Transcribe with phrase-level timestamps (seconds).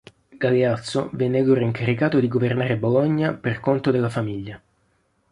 [0.31, 4.59] Galeazzo venne allora incaricato di governare Bologna per conto della famiglia.